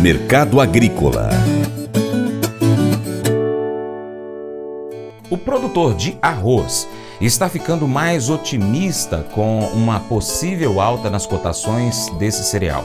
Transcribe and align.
Mercado 0.00 0.60
Agrícola 0.60 1.28
O 5.28 5.36
produtor 5.36 5.96
de 5.96 6.16
arroz 6.22 6.88
está 7.20 7.48
ficando 7.48 7.88
mais 7.88 8.30
otimista 8.30 9.26
com 9.34 9.58
uma 9.74 9.98
possível 9.98 10.80
alta 10.80 11.10
nas 11.10 11.26
cotações 11.26 12.08
desse 12.16 12.44
cereal. 12.44 12.84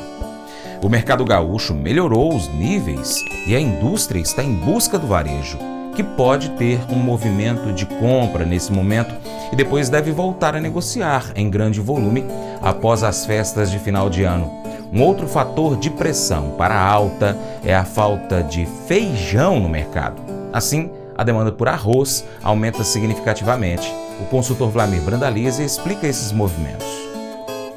O 0.81 0.89
mercado 0.89 1.23
gaúcho 1.23 1.76
melhorou 1.76 2.36
os 2.36 2.47
níveis 2.47 3.23
e 3.45 3.55
a 3.55 3.59
indústria 3.59 4.20
está 4.20 4.43
em 4.43 4.55
busca 4.55 4.98
do 4.98 5.05
varejo, 5.05 5.59
que 5.96 6.04
pode 6.04 6.50
ter 6.52 6.80
um 6.89 6.96
movimento 6.96 7.71
de 7.71 7.86
compra 7.86 8.46
nesse 8.46 8.71
momento 8.71 9.14
e 9.52 9.55
depois 9.55 9.89
deve 9.89 10.12
voltar 10.12 10.55
a 10.55 10.60
negociar 10.60 11.32
em 11.36 11.50
grande 11.50 11.80
volume 11.80 12.25
após 12.62 13.04
as 13.04 13.25
festas 13.25 13.70
de 13.71 13.80
final 13.80 14.10
de 14.10 14.24
ano. 14.24 14.52
Um 14.92 15.02
outro 15.02 15.28
fator 15.28 15.78
de 15.78 15.89
pressão 15.89 16.52
para 16.57 16.75
a 16.75 16.88
alta 16.88 17.38
é 17.66 17.75
a 17.75 17.84
falta 17.84 18.43
de 18.43 18.65
feijão 18.87 19.60
no 19.60 19.70
mercado. 19.70 20.21
Assim, 20.51 20.92
a 21.18 21.24
demanda 21.24 21.51
por 21.51 21.68
arroz 21.68 22.25
aumenta 22.43 22.84
significativamente. 22.84 23.92
O 24.21 24.25
consultor 24.25 24.70
Vlamir 24.70 25.01
Brandalize 25.01 25.64
explica 25.64 26.07
esses 26.07 26.32
movimentos. 26.32 27.12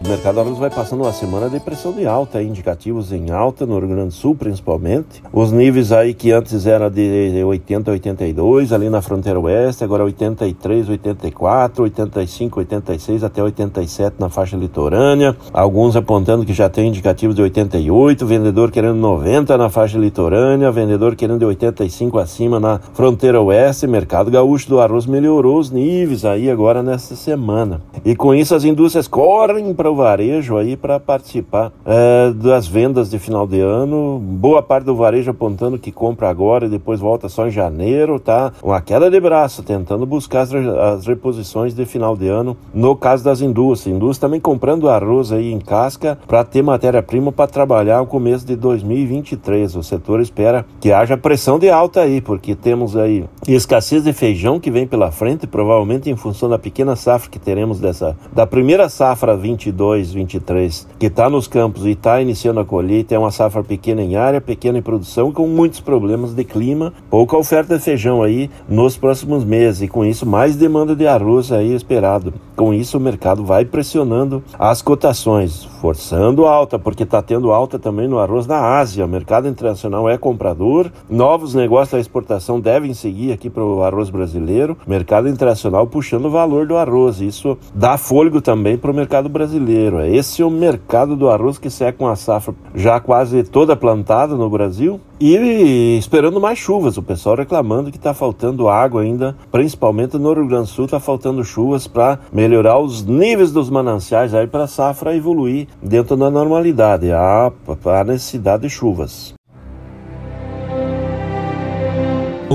O 0.06 0.08
mercado 0.08 0.38
arroz 0.38 0.56
vai 0.56 0.70
passando 0.70 1.02
uma 1.02 1.12
semana 1.12 1.50
de 1.50 1.58
pressão 1.58 1.92
de 1.92 2.06
alta, 2.06 2.40
indicativos 2.40 3.12
em 3.12 3.32
alta 3.32 3.66
no 3.66 3.76
Rio 3.76 3.88
Grande 3.88 4.10
do 4.10 4.12
Sul 4.12 4.36
principalmente. 4.36 5.20
Os 5.32 5.50
níveis 5.50 5.90
aí 5.90 6.14
que 6.14 6.30
antes 6.30 6.64
era 6.64 6.88
de 6.88 7.42
80 7.42 7.90
a 7.90 7.92
82 7.92 8.72
ali 8.72 8.88
na 8.88 9.02
fronteira 9.02 9.40
oeste, 9.40 9.82
agora 9.82 10.04
83, 10.04 10.88
84, 10.88 11.82
85, 11.82 12.60
86 12.60 13.24
até 13.24 13.42
87 13.42 14.14
na 14.20 14.28
faixa 14.28 14.56
litorânea. 14.56 15.36
Alguns 15.52 15.96
apontando 15.96 16.46
que 16.46 16.54
já 16.54 16.68
tem 16.68 16.86
indicativos 16.86 17.34
de 17.34 17.42
88, 17.42 18.24
vendedor 18.24 18.70
querendo 18.70 18.98
90 18.98 19.58
na 19.58 19.68
faixa 19.68 19.98
litorânea, 19.98 20.70
vendedor 20.70 21.16
querendo 21.16 21.40
de 21.40 21.46
85 21.46 22.20
acima 22.20 22.60
na 22.60 22.78
fronteira 22.78 23.42
oeste. 23.42 23.88
Mercado 23.88 24.30
gaúcho 24.30 24.68
do 24.68 24.78
arroz 24.78 25.04
melhorou 25.04 25.58
os 25.58 25.72
níveis 25.72 26.24
aí 26.24 26.48
agora 26.48 26.80
nessa 26.80 27.16
semana. 27.16 27.82
E 28.04 28.14
com 28.14 28.32
isso 28.32 28.54
as 28.54 28.62
indústrias 28.62 29.08
correm 29.08 29.74
para 29.74 29.86
para 29.86 29.92
o 29.92 29.95
varejo 29.96 30.56
aí 30.56 30.76
para 30.76 31.00
participar 31.00 31.72
é, 31.84 32.30
das 32.32 32.66
vendas 32.66 33.10
de 33.10 33.18
final 33.18 33.46
de 33.46 33.60
ano. 33.60 34.18
Boa 34.20 34.62
parte 34.62 34.84
do 34.84 34.94
varejo 34.94 35.30
apontando 35.30 35.78
que 35.78 35.90
compra 35.90 36.28
agora 36.28 36.66
e 36.66 36.68
depois 36.68 37.00
volta 37.00 37.28
só 37.28 37.46
em 37.46 37.50
janeiro, 37.50 38.20
tá? 38.20 38.52
Uma 38.62 38.80
queda 38.80 39.10
de 39.10 39.18
braço, 39.18 39.62
tentando 39.62 40.06
buscar 40.06 40.42
as, 40.42 40.52
as 40.54 41.06
reposições 41.06 41.74
de 41.74 41.84
final 41.84 42.16
de 42.16 42.28
ano. 42.28 42.56
No 42.72 42.94
caso 42.94 43.24
das 43.24 43.40
indústrias, 43.40 43.96
indústria 43.96 44.28
também 44.28 44.40
comprando 44.40 44.88
arroz 44.88 45.32
aí 45.32 45.52
em 45.52 45.58
casca 45.58 46.18
para 46.26 46.44
ter 46.44 46.62
matéria-prima 46.62 47.32
para 47.32 47.46
trabalhar 47.46 48.02
o 48.02 48.06
começo 48.06 48.46
de 48.46 48.54
2023. 48.54 49.74
O 49.76 49.82
setor 49.82 50.20
espera 50.20 50.66
que 50.80 50.92
haja 50.92 51.16
pressão 51.16 51.58
de 51.58 51.70
alta 51.70 52.02
aí, 52.02 52.20
porque 52.20 52.54
temos 52.54 52.96
aí 52.96 53.24
escassez 53.48 54.04
de 54.04 54.12
feijão 54.12 54.60
que 54.60 54.70
vem 54.70 54.86
pela 54.86 55.10
frente, 55.10 55.46
provavelmente 55.46 56.10
em 56.10 56.16
função 56.16 56.48
da 56.48 56.58
pequena 56.58 56.96
safra 56.96 57.30
que 57.30 57.38
teremos 57.38 57.80
dessa 57.80 58.16
da 58.32 58.46
primeira 58.46 58.88
safra 58.88 59.36
22 59.36 59.85
22, 59.86 60.12
23, 60.12 60.88
que 60.98 61.06
está 61.06 61.30
nos 61.30 61.46
campos 61.46 61.84
e 61.86 61.90
está 61.90 62.20
iniciando 62.20 62.60
a 62.60 62.64
colheita, 62.64 63.14
é 63.14 63.18
uma 63.18 63.30
safra 63.30 63.62
pequena 63.62 64.02
em 64.02 64.16
área, 64.16 64.40
pequena 64.40 64.78
em 64.78 64.82
produção, 64.82 65.30
com 65.30 65.46
muitos 65.46 65.80
problemas 65.80 66.34
de 66.34 66.44
clima, 66.44 66.92
pouca 67.08 67.36
oferta 67.36 67.76
de 67.76 67.84
feijão 67.84 68.22
aí 68.22 68.50
nos 68.68 68.96
próximos 68.96 69.44
meses 69.44 69.82
e 69.82 69.88
com 69.88 70.04
isso 70.04 70.26
mais 70.26 70.56
demanda 70.56 70.96
de 70.96 71.06
arroz 71.06 71.52
aí 71.52 71.74
esperado. 71.74 72.34
Com 72.56 72.72
isso 72.72 72.96
o 72.96 73.00
mercado 73.00 73.44
vai 73.44 73.64
pressionando 73.64 74.42
as 74.58 74.80
cotações, 74.82 75.64
forçando 75.80 76.46
alta, 76.46 76.78
porque 76.78 77.02
está 77.02 77.20
tendo 77.22 77.52
alta 77.52 77.78
também 77.78 78.08
no 78.08 78.18
arroz 78.18 78.46
na 78.46 78.78
Ásia. 78.78 79.04
O 79.04 79.08
mercado 79.08 79.46
internacional 79.46 80.08
é 80.08 80.16
comprador, 80.16 80.90
novos 81.08 81.54
negócios 81.54 81.92
da 81.92 82.00
exportação 82.00 82.58
devem 82.58 82.94
seguir 82.94 83.32
aqui 83.32 83.50
para 83.50 83.62
o 83.62 83.82
arroz 83.84 84.08
brasileiro, 84.08 84.76
mercado 84.86 85.28
internacional 85.28 85.86
puxando 85.86 86.26
o 86.26 86.30
valor 86.30 86.66
do 86.66 86.76
arroz. 86.76 87.20
Isso 87.20 87.58
dá 87.74 87.98
fôlego 87.98 88.40
também 88.40 88.78
para 88.78 88.90
o 88.90 88.94
mercado 88.94 89.28
brasileiro 89.28 89.75
brasileiro. 89.76 90.04
Esse 90.04 90.42
é 90.42 90.44
o 90.44 90.50
mercado 90.50 91.14
do 91.14 91.28
arroz 91.28 91.58
que 91.58 91.68
com 91.92 92.08
a 92.08 92.16
safra 92.16 92.54
já 92.74 92.98
quase 92.98 93.44
toda 93.44 93.76
plantada 93.76 94.34
no 94.34 94.48
Brasil 94.48 95.00
e 95.20 95.96
esperando 95.98 96.40
mais 96.40 96.58
chuvas. 96.58 96.96
O 96.96 97.02
pessoal 97.02 97.36
reclamando 97.36 97.90
que 97.90 97.96
está 97.96 98.14
faltando 98.14 98.68
água 98.68 99.02
ainda, 99.02 99.36
principalmente 99.52 100.16
no 100.16 100.32
Rio 100.32 100.46
Grande 100.46 100.64
do 100.64 100.68
Sul, 100.68 100.86
está 100.86 100.98
faltando 100.98 101.44
chuvas 101.44 101.86
para 101.86 102.18
melhorar 102.32 102.78
os 102.78 103.04
níveis 103.04 103.52
dos 103.52 103.68
mananciais 103.68 104.34
aí 104.34 104.46
para 104.46 104.64
a 104.64 104.68
safra 104.68 105.14
evoluir 105.14 105.68
dentro 105.82 106.16
da 106.16 106.30
normalidade. 106.30 107.12
Há, 107.12 107.52
há 107.84 108.04
necessidade 108.04 108.62
de 108.62 108.70
chuvas. 108.70 109.34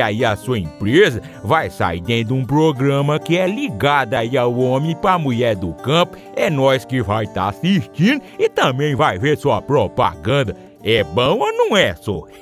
aí 0.00 0.24
a 0.24 0.36
sua 0.36 0.58
empresa 0.58 1.22
vai 1.42 1.70
sair 1.70 2.00
dentro 2.00 2.34
de 2.34 2.40
um 2.40 2.44
programa 2.44 3.18
que 3.18 3.36
é 3.36 3.46
ligado 3.46 4.14
aí 4.14 4.36
ao 4.36 4.56
homem 4.58 4.96
para 4.96 5.18
mulher 5.18 5.56
do 5.56 5.72
campo. 5.74 6.16
É 6.34 6.48
nós 6.50 6.84
que 6.84 7.02
vai 7.02 7.24
estar 7.24 7.42
tá 7.42 7.48
assistindo 7.48 8.22
e 8.38 8.48
também 8.48 8.94
vai 8.94 9.18
ver 9.18 9.36
sua 9.36 9.60
propaganda. 9.62 10.56
É 10.82 11.02
bom 11.02 11.38
ou 11.38 11.52
não 11.52 11.76
é, 11.76 11.94
só? 11.94 12.24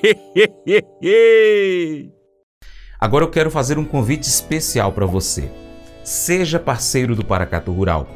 Agora 3.01 3.25
eu 3.25 3.31
quero 3.31 3.51
fazer 3.51 3.79
um 3.79 3.85
convite 3.85 4.25
especial 4.25 4.93
para 4.93 5.07
você. 5.07 5.51
Seja 6.03 6.59
parceiro 6.59 7.17
do 7.17 7.25
Paracatu 7.25 7.73
Rural. 7.73 8.07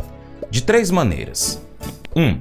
De 0.50 0.62
três 0.62 0.90
maneiras. 0.90 1.60
1. 2.14 2.22
Um, 2.22 2.40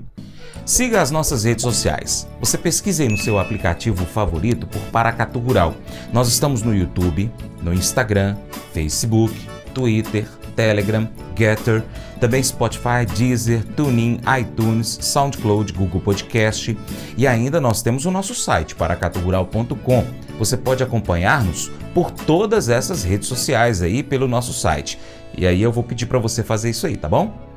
siga 0.70 1.02
as 1.02 1.10
nossas 1.10 1.46
redes 1.46 1.64
sociais. 1.64 2.28
Você 2.40 2.56
pesquise 2.56 3.08
no 3.10 3.18
seu 3.18 3.40
aplicativo 3.40 4.06
favorito 4.06 4.68
por 4.68 4.80
Paracatu 4.92 5.40
Rural. 5.40 5.74
Nós 6.14 6.28
estamos 6.28 6.62
no 6.62 6.76
YouTube, 6.76 7.32
no 7.64 7.74
Instagram, 7.74 8.38
Facebook, 8.72 9.34
Twitter, 9.74 10.28
Telegram, 10.56 11.10
Getter, 11.36 11.84
também 12.22 12.44
Spotify, 12.44 13.04
Deezer, 13.18 13.66
TuneIn, 13.76 14.22
iTunes, 14.40 15.00
SoundCloud, 15.02 15.74
Google 15.74 16.02
Podcast 16.02 16.78
e 17.18 17.26
ainda 17.26 17.60
nós 17.60 17.82
temos 17.82 18.06
o 18.06 18.12
nosso 18.12 18.36
site 18.36 18.76
paracaturural.com. 18.76 20.06
Você 20.38 20.56
pode 20.56 20.84
acompanhar-nos 20.84 21.72
por 21.96 22.12
todas 22.12 22.70
essas 22.70 23.04
redes 23.04 23.28
sociais 23.28 23.82
aí 23.82 24.04
pelo 24.04 24.28
nosso 24.28 24.54
site. 24.54 25.00
E 25.36 25.48
aí 25.48 25.64
eu 25.64 25.72
vou 25.72 25.84
pedir 25.84 26.06
para 26.06 26.20
você 26.20 26.44
fazer 26.44 26.70
isso 26.70 26.86
aí, 26.86 26.96
tá 26.96 27.10
bom? 27.10 27.49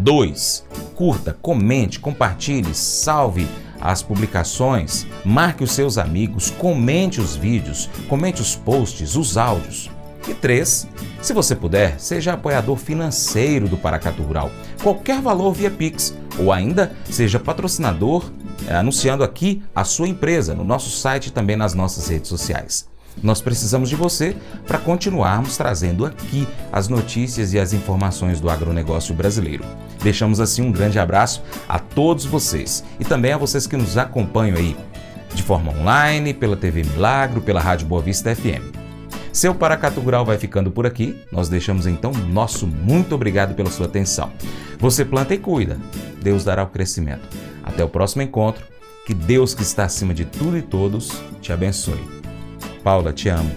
2. 0.00 0.64
Curta, 0.94 1.36
comente, 1.40 2.00
compartilhe, 2.00 2.74
salve 2.74 3.46
as 3.80 4.02
publicações, 4.02 5.06
marque 5.24 5.64
os 5.64 5.72
seus 5.72 5.96
amigos, 5.96 6.50
comente 6.50 7.20
os 7.20 7.34
vídeos, 7.34 7.88
comente 8.08 8.42
os 8.42 8.54
posts, 8.54 9.16
os 9.16 9.36
áudios. 9.36 9.90
E 10.28 10.34
3. 10.34 10.86
Se 11.22 11.32
você 11.32 11.56
puder, 11.56 11.98
seja 11.98 12.34
apoiador 12.34 12.76
financeiro 12.76 13.68
do 13.68 13.76
Paracatu 13.76 14.22
Rural, 14.22 14.50
qualquer 14.82 15.20
valor 15.20 15.52
via 15.54 15.70
Pix, 15.70 16.14
ou 16.38 16.52
ainda 16.52 16.92
seja 17.04 17.40
patrocinador, 17.40 18.30
é, 18.66 18.74
anunciando 18.74 19.24
aqui 19.24 19.62
a 19.74 19.82
sua 19.82 20.08
empresa 20.08 20.54
no 20.54 20.62
nosso 20.62 20.90
site 20.90 21.28
e 21.28 21.30
também 21.30 21.56
nas 21.56 21.72
nossas 21.72 22.08
redes 22.08 22.28
sociais. 22.28 22.88
Nós 23.22 23.40
precisamos 23.40 23.88
de 23.88 23.96
você 23.96 24.36
para 24.66 24.78
continuarmos 24.78 25.56
trazendo 25.56 26.06
aqui 26.06 26.46
as 26.72 26.88
notícias 26.88 27.52
e 27.52 27.58
as 27.58 27.72
informações 27.72 28.40
do 28.40 28.48
agronegócio 28.48 29.14
brasileiro. 29.14 29.64
Deixamos 30.02 30.40
assim 30.40 30.62
um 30.62 30.72
grande 30.72 30.98
abraço 30.98 31.42
a 31.68 31.78
todos 31.78 32.24
vocês 32.24 32.84
e 32.98 33.04
também 33.04 33.32
a 33.32 33.38
vocês 33.38 33.66
que 33.66 33.76
nos 33.76 33.98
acompanham 33.98 34.56
aí 34.56 34.76
de 35.34 35.42
forma 35.42 35.72
online, 35.72 36.34
pela 36.34 36.56
TV 36.56 36.82
Milagro, 36.82 37.40
pela 37.40 37.60
Rádio 37.60 37.86
Boa 37.86 38.02
Vista 38.02 38.34
FM. 38.34 38.80
Seu 39.32 39.54
Paracatu 39.54 40.00
Rural 40.00 40.24
vai 40.24 40.38
ficando 40.38 40.70
por 40.70 40.86
aqui. 40.86 41.16
Nós 41.30 41.48
deixamos 41.48 41.86
então 41.86 42.12
nosso 42.12 42.66
muito 42.66 43.14
obrigado 43.14 43.54
pela 43.54 43.70
sua 43.70 43.86
atenção. 43.86 44.32
Você 44.78 45.04
planta 45.04 45.34
e 45.34 45.38
cuida. 45.38 45.78
Deus 46.20 46.44
dará 46.44 46.64
o 46.64 46.68
crescimento. 46.68 47.28
Até 47.62 47.84
o 47.84 47.88
próximo 47.88 48.22
encontro. 48.22 48.64
Que 49.06 49.14
Deus 49.14 49.54
que 49.54 49.62
está 49.62 49.84
acima 49.84 50.12
de 50.12 50.24
tudo 50.24 50.58
e 50.58 50.62
todos 50.62 51.22
te 51.40 51.52
abençoe. 51.52 52.19
Paula, 52.82 53.12
te 53.12 53.28
amo. 53.28 53.50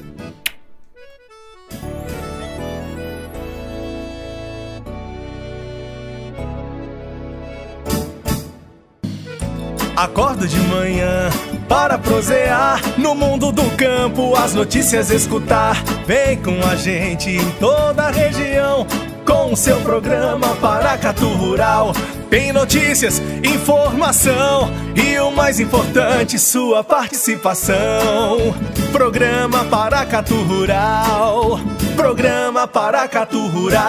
Acordo 9.95 10.47
de 10.47 10.59
manhã 10.59 11.29
para 11.69 11.97
prosear 11.97 12.81
no 12.97 13.15
mundo 13.15 13.51
do 13.51 13.63
campo, 13.77 14.35
as 14.35 14.53
notícias 14.53 15.09
escutar. 15.09 15.81
Vem 16.05 16.35
com 16.41 16.59
a 16.67 16.75
gente 16.75 17.29
em 17.29 17.51
toda 17.51 18.03
a 18.03 18.11
região 18.11 18.85
com 19.25 19.53
o 19.53 19.57
seu 19.57 19.79
programa 19.81 20.55
Paracatu 20.57 21.27
Rural. 21.29 21.93
Tem 22.29 22.51
notícias, 22.51 23.21
informação 23.43 24.69
e 24.95 25.19
mais 25.43 25.59
importante, 25.59 26.39
sua 26.39 26.85
participação. 26.85 28.55
Programa 28.93 29.65
Paracatu 29.65 30.35
Rural. 30.35 31.59
Programa 31.97 32.65
Paracatu 32.65 33.45
Rural. 33.47 33.83